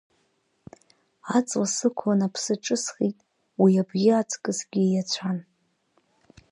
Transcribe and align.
Аҵла 1.37 1.67
сықәлан 1.75 2.21
Аԥсы 2.27 2.53
ҿысхит, 2.63 3.17
уи 3.61 3.81
абӷьы 3.81 4.11
аҵкысгьы 4.21 4.81
ииаҵәан. 4.85 5.37